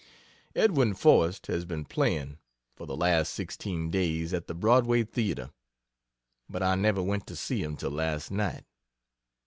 [0.55, 2.39] Edwin Forrest has been playing,
[2.75, 5.51] for the last sixteen days, at the Broadway Theatre,
[6.49, 8.65] but I never went to see him till last night.